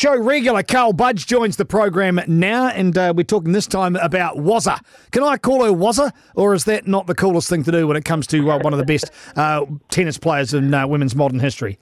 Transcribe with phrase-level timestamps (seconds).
[0.00, 4.38] Show regular Karl Budge joins the program now, and uh, we're talking this time about
[4.38, 4.80] Wazza.
[5.10, 7.98] Can I call her Wazza, or is that not the coolest thing to do when
[7.98, 11.38] it comes to uh, one of the best uh, tennis players in uh, women's modern
[11.38, 11.78] history?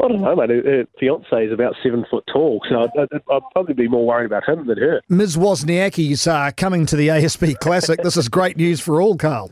[0.00, 0.48] I don't know, mate.
[0.48, 4.06] Her, her fiance is about seven foot tall, so I'd, I'd, I'd, probably be more
[4.06, 5.00] worried about him than her.
[5.08, 5.36] Ms.
[5.36, 8.00] Wozniacki's uh, coming to the ASB Classic.
[8.04, 9.50] this is great news for all, Karl.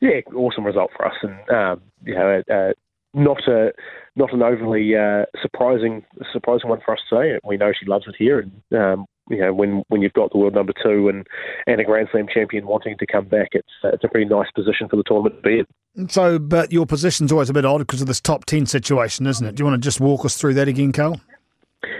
[0.00, 2.72] Yeah, awesome result for us, and um, you know, uh,
[3.14, 3.72] not a
[4.16, 7.38] not an overly uh, surprising surprising one for us today.
[7.44, 10.38] We know she loves it here, and um, you know when when you've got the
[10.38, 11.26] world number two and
[11.66, 14.50] and a Grand Slam champion wanting to come back, it's uh, it's a pretty nice
[14.54, 16.08] position for the tournament to be in.
[16.08, 19.46] So, but your position's always a bit odd because of this top ten situation, isn't
[19.46, 19.54] it?
[19.54, 21.20] Do you want to just walk us through that again, Karl?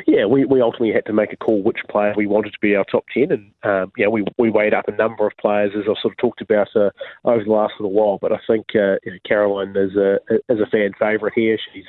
[0.06, 2.76] Yeah, we, we ultimately had to make a call which player we wanted to be
[2.76, 3.32] our top 10.
[3.32, 6.18] And, um, yeah, we, we weighed up a number of players, as I've sort of
[6.18, 6.90] talked about uh,
[7.24, 8.18] over the last little while.
[8.20, 10.18] But I think uh, you Caroline is a,
[10.48, 11.58] is a fan favourite here.
[11.72, 11.84] She's,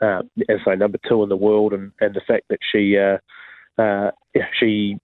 [0.00, 1.72] uh, as I say, number two in the world.
[1.72, 3.18] And, and the fact that she, uh,
[3.80, 4.10] uh,
[4.58, 4.98] she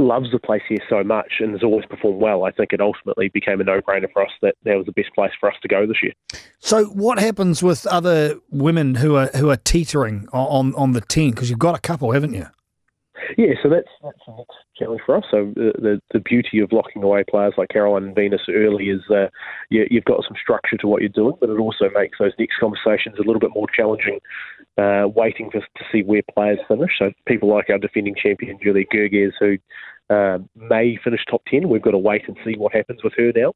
[0.00, 3.28] loves the place here so much and has always performed well, I think it ultimately
[3.28, 5.86] became a no-brainer for us that that was the best place for us to go
[5.86, 6.12] this year.
[6.58, 11.30] So, what happens with other women who are who are teetering on on the ten?
[11.30, 12.46] Because you've got a couple, haven't you?
[13.36, 15.24] Yeah, so that's that's the next challenge for us.
[15.30, 19.02] So the, the, the beauty of locking away players like Caroline and Venus early is
[19.10, 19.28] uh,
[19.68, 22.58] you, you've got some structure to what you're doing, but it also makes those next
[22.58, 24.18] conversations a little bit more challenging.
[24.78, 26.92] Uh, waiting for to see where players finish.
[26.98, 29.58] So people like our defending champion Julia Görges, who
[30.10, 33.32] uh, may finish top ten, we've got to wait and see what happens with her
[33.34, 33.52] now.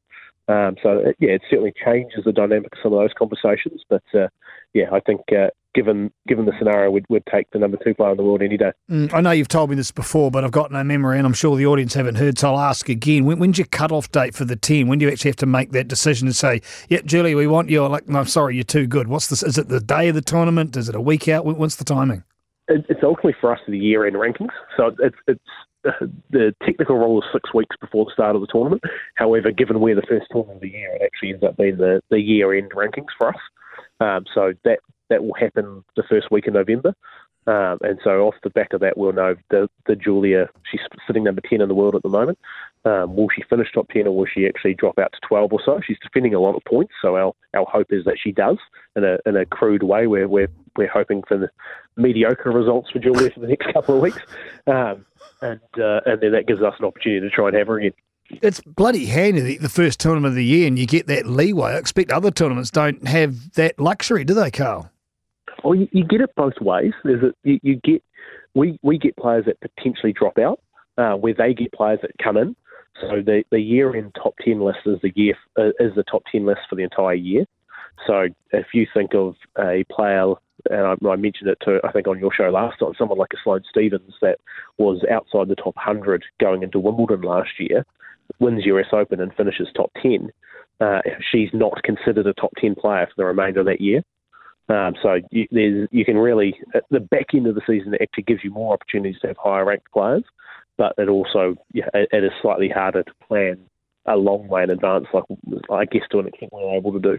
[0.46, 3.82] Um, so uh, yeah, it certainly changes the dynamic of some of those conversations.
[3.88, 4.28] But uh,
[4.74, 8.10] yeah, I think uh, given given the scenario, we'd, we'd take the number two player
[8.10, 8.72] in the world any day.
[8.90, 11.32] Mm, I know you've told me this before, but I've got no memory, and I'm
[11.32, 13.24] sure the audience haven't heard, so I'll ask again.
[13.24, 14.86] When, when's your cut-off date for the team?
[14.86, 17.70] When do you actually have to make that decision and say, "Yeah, Julie, we want
[17.70, 17.86] you"?
[17.86, 19.08] Like, no, sorry, you're too good.
[19.08, 19.42] What's this?
[19.42, 20.76] Is it the day of the tournament?
[20.76, 21.46] Is it a week out?
[21.46, 22.22] What's the timing?
[22.68, 25.40] It's ultimately for us the year-end rankings, so it's it's
[26.30, 28.82] the technical rule is six weeks before the start of the tournament.
[29.16, 32.02] However, given we're the first tournament of the year, it actually ends up being the,
[32.10, 33.40] the year-end rankings for us.
[34.00, 36.94] Um, so that that will happen the first week in November.
[37.46, 41.24] Um, and so off the back of that, we'll know the, the Julia, she's sitting
[41.24, 42.38] number 10 in the world at the moment.
[42.86, 45.60] Um, will she finish top 10 or will she actually drop out to 12 or
[45.64, 45.80] so?
[45.86, 48.58] She's defending a lot of points, so our, our hope is that she does
[48.96, 51.50] in a, in a crude way where we're, we're hoping for the
[51.96, 54.20] mediocre results for Julia for the next couple of weeks.
[54.66, 55.04] Um,
[55.40, 57.92] and, uh, and then that gives us an opportunity to try and have her again.
[58.30, 61.72] It's bloody handy the first tournament of the year and you get that leeway.
[61.72, 64.90] I expect other tournaments don't have that luxury, do they, Karl?
[65.64, 66.92] Well, you, you get it both ways.
[67.04, 68.02] You, you, get
[68.54, 70.60] we we get players that potentially drop out,
[70.98, 72.54] uh, where they get players that come in.
[73.00, 76.22] So the the year end top ten list is the year uh, is the top
[76.30, 77.46] ten list for the entire year.
[78.06, 80.34] So if you think of a player,
[80.70, 83.32] and I, I mentioned it to I think on your show last time, someone like
[83.32, 84.38] a Sloane Stevens that
[84.76, 87.86] was outside the top hundred going into Wimbledon last year,
[88.38, 90.30] wins US Open and finishes top ten.
[90.80, 91.00] Uh,
[91.32, 94.02] she's not considered a top ten player for the remainder of that year.
[94.68, 98.24] Um, so you, you can really, at the back end of the season, it actually
[98.24, 100.24] gives you more opportunities to have higher ranked players,
[100.78, 103.58] but it also yeah, it, it is slightly harder to plan
[104.06, 105.24] a long way in advance, like
[105.70, 107.18] I guess to an extent we're able to do.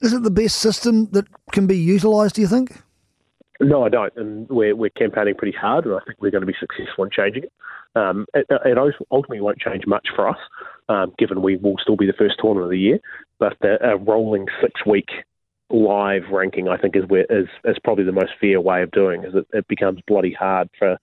[0.00, 2.34] Is it the best system that can be utilised?
[2.34, 2.82] Do you think?
[3.60, 6.46] No, I don't, and we're we're campaigning pretty hard, and I think we're going to
[6.46, 7.52] be successful in changing it.
[7.94, 8.78] Um, it, it
[9.10, 10.36] ultimately won't change much for us,
[10.90, 12.98] um, given we will still be the first tournament of the year.
[13.38, 15.08] But a rolling six week
[15.70, 19.24] live ranking, I think, is where is is probably the most fair way of doing.
[19.24, 20.98] Is it, it becomes bloody hard for.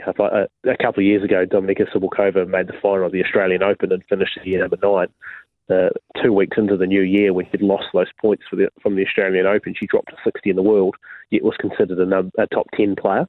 [0.00, 3.92] A, a couple of years ago, Dominika Cibulkova made the final of the Australian Open
[3.92, 5.06] and finished the year number nine.
[5.70, 5.88] Uh,
[6.20, 9.46] two weeks into the new year, when she'd lost those points the, from the Australian
[9.46, 10.96] Open, she dropped to 60 in the world,
[11.30, 13.24] yet was considered a, a top 10 player.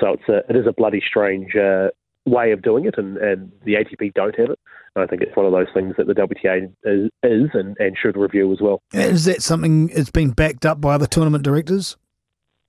[0.00, 1.88] So it's a, it is a bloody strange uh,
[2.26, 4.58] way of doing it, and, and the ATP don't have it.
[4.96, 8.16] I think it's one of those things that the WTA is, is and, and should
[8.16, 8.80] review as well.
[8.92, 11.96] Is that something that's been backed up by the tournament directors?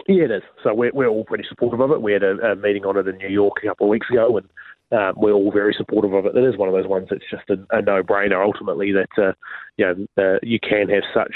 [0.07, 0.43] Yeah, it is.
[0.63, 2.01] So we're, we're all pretty supportive of it.
[2.01, 4.37] We had a, a meeting on it in New York a couple of weeks ago,
[4.37, 4.47] and
[4.91, 6.35] um, we're all very supportive of it.
[6.35, 8.43] It is one of those ones that's just a, a no-brainer.
[8.43, 9.33] Ultimately, that uh,
[9.77, 11.33] you know uh, you can have such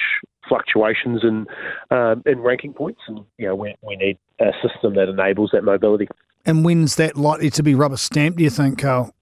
[0.48, 1.46] fluctuations in
[1.90, 5.64] um, in ranking points, and you know we, we need a system that enables that
[5.64, 6.08] mobility.
[6.46, 8.38] And when's that likely to be rubber stamped?
[8.38, 9.14] Do you think, Karl?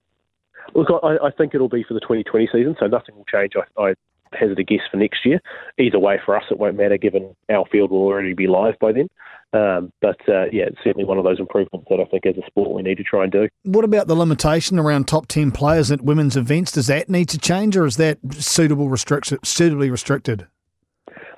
[0.74, 3.52] Look, I, I, think it'll be for the 2020 season, so nothing will change.
[3.56, 3.94] I, I
[4.32, 5.40] hazard a guess for next year.
[5.78, 8.92] Either way, for us, it won't matter given our field will already be live by
[8.92, 9.08] then.
[9.52, 12.46] Um, but uh, yeah, it's certainly one of those improvements that I think as a
[12.46, 13.48] sport we need to try and do.
[13.62, 16.72] What about the limitation around top 10 players at women's events?
[16.72, 20.46] Does that need to change or is that suitable restrict- suitably restricted?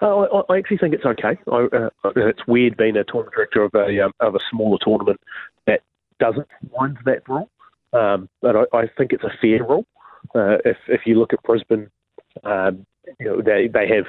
[0.03, 1.39] Uh, I, I, actually think it's okay.
[1.51, 5.21] I, uh, it's weird being a tournament director of a um, of a smaller tournament
[5.67, 5.83] that
[6.19, 7.51] doesn't wind that rule,
[7.93, 9.85] um, but I, I, think it's a fair rule.
[10.35, 11.91] Uh, if if you look at Brisbane,
[12.45, 12.87] um,
[13.19, 14.07] you know they they have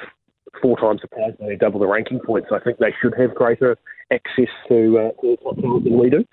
[0.60, 2.48] four times the prize money, double the ranking points.
[2.52, 3.76] I think they should have greater
[4.10, 6.24] access to, uh, to than we do.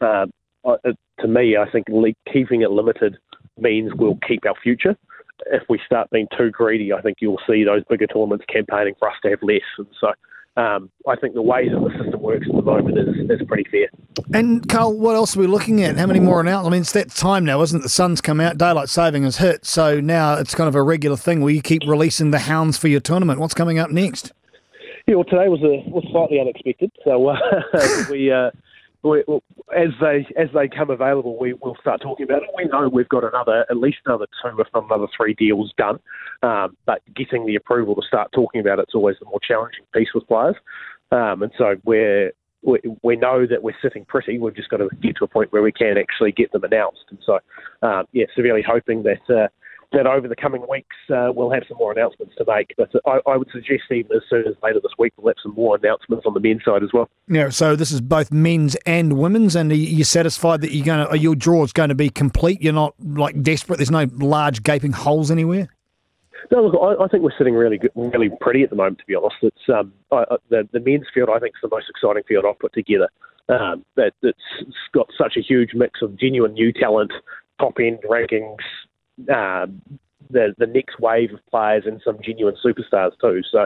[0.00, 0.26] Uh,
[1.20, 1.86] to me, I think
[2.32, 3.16] keeping it limited
[3.58, 4.96] means we'll keep our future.
[5.46, 9.08] If we start being too greedy, I think you'll see those bigger tournaments campaigning for
[9.08, 9.60] us to have less.
[9.78, 10.12] And so
[10.56, 13.68] um, I think the way that the system works at the moment is, is pretty
[13.70, 13.88] fair.
[14.32, 15.96] And Karl, what else are we looking at?
[15.98, 16.66] How many more announcements?
[16.66, 17.82] I mean, it's that time now, isn't it?
[17.82, 21.16] The sun's come out, daylight saving has hit, so now it's kind of a regular
[21.16, 23.38] thing where you keep releasing the hounds for your tournament.
[23.38, 24.32] What's coming up next?
[25.06, 26.90] Yeah, well, today was a was slightly unexpected.
[27.04, 27.36] So uh,
[28.10, 28.50] we uh, we,
[29.04, 32.48] as they as they come available, we will start talking about it.
[32.56, 35.98] We know we've got another at least another two, if not another three deals done.
[36.42, 40.08] Um, but getting the approval to start talking about it's always the more challenging piece
[40.14, 40.56] with players.
[41.12, 42.32] Um, and so we're
[42.62, 44.38] we, we know that we're sitting pretty.
[44.38, 47.04] We've just got to get to a point where we can actually get them announced.
[47.10, 47.38] And so,
[47.82, 49.48] um, yeah, severely hoping that uh,
[49.92, 52.74] that over the coming weeks uh, we'll have some more announcements to make.
[52.76, 55.54] But I, I, would suggest even as soon as later this week we'll have some
[55.54, 57.08] more announcements on the men's side as well.
[57.28, 61.08] Yeah, so this is both men's and women's, and are you satisfied that you're going
[61.08, 62.62] to, your draw is going to be complete?
[62.62, 63.76] You're not like desperate.
[63.76, 65.68] There's no large gaping holes anywhere.
[66.50, 68.98] No, look, I, I think we're sitting really good, really pretty at the moment.
[68.98, 71.28] To be honest, it's um, I, the the men's field.
[71.34, 73.08] I think is the most exciting field I've put together.
[73.48, 74.38] Um, that it's
[74.92, 77.12] got such a huge mix of genuine new talent,
[77.60, 78.56] top end rankings,
[79.32, 79.66] uh,
[80.30, 83.42] the the next wave of players and some genuine superstars too.
[83.50, 83.60] So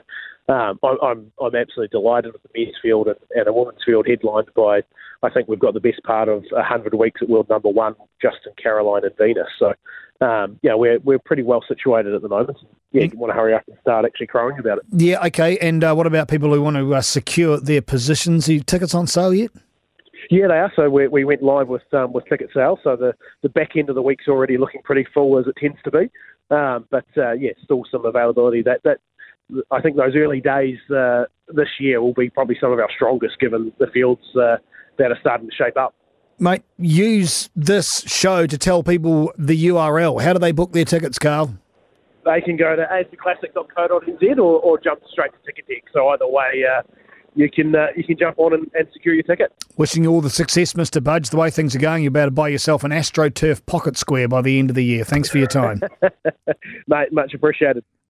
[0.52, 4.06] um, I, I'm I'm absolutely delighted with the men's field and, and a women's field
[4.08, 4.82] headlined by
[5.23, 8.52] I think we've got the best part of hundred weeks at world number one, Justin,
[8.62, 9.49] Caroline, and Venus.
[9.58, 9.75] So
[10.20, 12.58] um, yeah, we're we're pretty well situated at the moment.
[12.93, 14.85] Yeah, you want to hurry up and start actually crowing about it.
[14.93, 15.56] Yeah, okay.
[15.58, 18.49] And uh, what about people who want to uh, secure their positions?
[18.49, 19.50] Are tickets on sale yet?
[20.30, 20.72] Yeah, they are.
[20.76, 22.78] So we, we went live with um, with ticket sales.
[22.84, 25.78] So the, the back end of the week's already looking pretty full as it tends
[25.82, 26.08] to be.
[26.54, 28.62] Um, but uh, yeah, still some availability.
[28.62, 28.98] That that
[29.72, 33.40] I think those early days uh, this year will be probably some of our strongest,
[33.40, 34.56] given the fields uh,
[34.98, 35.94] that are starting to shape up.
[36.38, 40.22] Mate, use this show to tell people the URL.
[40.22, 41.54] How do they book their tickets, Karl?
[42.24, 45.82] They can go to asbclassic.co.nz or, or jump straight to Ticketek.
[45.92, 46.82] So either way, uh,
[47.34, 49.52] you can uh, you can jump on and, and, secure your ticket.
[49.76, 51.02] Wishing you all the success, Mr.
[51.02, 51.30] Budge.
[51.30, 54.42] The way things are going, you're about to buy yourself an AstroTurf pocket square by
[54.42, 55.04] the end of the year.
[55.04, 55.80] Thanks for your time.
[56.86, 57.84] Mate, much appreciated.